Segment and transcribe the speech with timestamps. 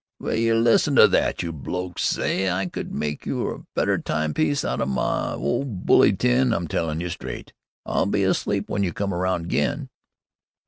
[0.19, 2.01] "Will you listen to that, you blokes!
[2.17, 2.49] S'y!
[2.51, 6.53] I could myke a better timepiece out of an old bully tin!
[6.53, 7.53] I'm tellin' you straight,
[7.85, 9.89] I'll be asleep w'en you come 'round again!"